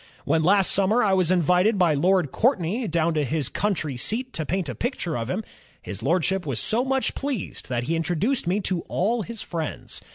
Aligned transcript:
When 0.25 0.41
last 0.41 0.75
sxunmer 0.75 1.05
I 1.05 1.13
was 1.13 1.29
invited 1.29 1.77
by 1.77 1.93
Lord 1.93 2.31
Courtney 2.31 2.87
down 2.87 3.13
to 3.13 3.23
his 3.23 3.49
country 3.49 3.97
seat 3.97 4.33
to 4.33 4.47
paint 4.47 4.67
a 4.67 4.73
picture 4.73 5.15
of 5.15 5.29
him,... 5.29 5.43
His 5.79 6.01
Lordship 6.01 6.43
was 6.43 6.59
so 6.59 6.83
much 6.83 7.13
pleased 7.13 7.69
that 7.69 7.83
he 7.83 7.95
introduced 7.95 8.47
me 8.47 8.61
to 8.61 8.81
all 8.89 9.21
his 9.21 9.43
friends. 9.43 10.01